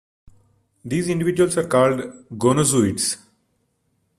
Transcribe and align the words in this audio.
These 0.83 1.09
individuals 1.09 1.59
are 1.59 1.67
called 1.67 1.99
gonozooids. 2.31 3.17